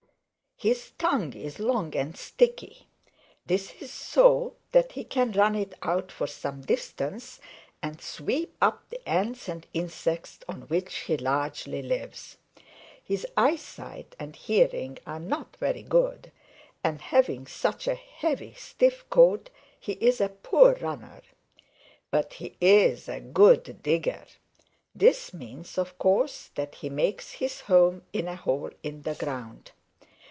"His 0.63 0.91
tongue 0.99 1.33
is 1.33 1.57
long 1.57 1.95
and 1.95 2.15
sticky. 2.15 2.85
This 3.47 3.73
is 3.81 3.89
so 3.91 4.53
that 4.73 4.91
he 4.91 5.03
can 5.03 5.31
run 5.31 5.55
it 5.55 5.73
out 5.81 6.11
for 6.11 6.27
some 6.27 6.61
distance 6.61 7.39
and 7.81 7.99
sweep 7.99 8.55
up 8.61 8.87
the 8.91 9.09
Ants 9.09 9.49
and 9.49 9.65
insects 9.73 10.37
on 10.47 10.67
which 10.67 10.95
he 10.97 11.17
largely 11.17 11.81
lives. 11.81 12.37
His 13.03 13.25
eyesight 13.35 14.15
and 14.19 14.35
hearing 14.35 14.99
are 15.07 15.19
not 15.19 15.55
very 15.57 15.81
good, 15.81 16.31
and 16.83 17.01
having 17.01 17.47
such 17.47 17.87
a 17.87 17.95
heavy, 17.95 18.53
stiff 18.53 19.09
coat 19.09 19.49
he 19.79 19.93
is 19.93 20.21
a 20.21 20.29
poor 20.29 20.75
runner. 20.75 21.23
But 22.11 22.33
he 22.33 22.55
is 22.61 23.09
a 23.09 23.19
good 23.19 23.81
digger. 23.81 24.25
This 24.93 25.33
means, 25.33 25.79
of 25.79 25.97
course, 25.97 26.51
that 26.53 26.75
he 26.75 26.89
makes 26.91 27.31
his 27.31 27.61
home 27.61 28.03
in 28.13 28.27
a 28.27 28.35
hole 28.35 28.69
in 28.83 29.01
the 29.01 29.15
ground. 29.15 29.71